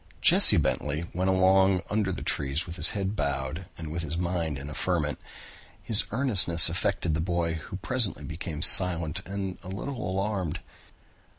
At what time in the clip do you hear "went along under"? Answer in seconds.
1.13-2.11